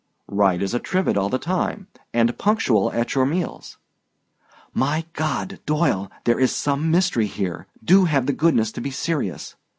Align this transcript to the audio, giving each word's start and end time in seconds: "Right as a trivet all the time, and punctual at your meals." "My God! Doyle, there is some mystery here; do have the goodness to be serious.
"Right 0.31 0.63
as 0.63 0.73
a 0.73 0.79
trivet 0.79 1.15
all 1.15 1.29
the 1.29 1.37
time, 1.37 1.85
and 2.11 2.35
punctual 2.39 2.91
at 2.91 3.13
your 3.13 3.27
meals." 3.27 3.77
"My 4.73 5.05
God! 5.13 5.59
Doyle, 5.67 6.09
there 6.23 6.39
is 6.39 6.51
some 6.55 6.89
mystery 6.89 7.27
here; 7.27 7.67
do 7.83 8.05
have 8.05 8.25
the 8.25 8.33
goodness 8.33 8.71
to 8.71 8.81
be 8.81 8.89
serious. 8.89 9.55